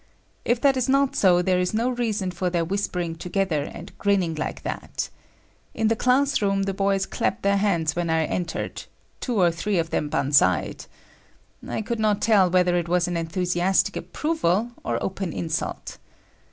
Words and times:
If 0.43 0.59
that 0.61 0.77
is 0.77 0.89
not 0.89 1.15
so, 1.15 1.43
there 1.43 1.59
is 1.59 1.75
no 1.75 1.91
reason 1.91 2.31
for 2.31 2.49
their 2.49 2.65
whispering 2.65 3.15
together 3.15 3.61
and 3.71 3.95
grinning 3.99 4.33
like 4.33 4.63
that. 4.63 5.09
In 5.75 5.89
the 5.89 5.95
class 5.95 6.41
room, 6.41 6.63
the 6.63 6.73
boys 6.73 7.05
clapped 7.05 7.43
their 7.43 7.57
hands 7.57 7.95
when 7.95 8.09
I 8.09 8.25
entered; 8.25 8.85
two 9.19 9.39
or 9.39 9.51
three 9.51 9.77
of 9.77 9.91
them 9.91 10.09
banzaied. 10.09 10.87
I 11.69 11.83
could 11.83 11.99
not 11.99 12.19
tell 12.19 12.49
whether 12.49 12.75
it 12.77 12.89
was 12.89 13.07
an 13.07 13.15
enthusiastic 13.15 13.95
approval 13.95 14.71
or 14.83 14.97
open 15.03 15.31
insult. 15.31 15.99